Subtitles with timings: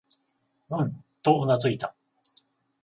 [0.71, 1.93] うん、とうなずいた。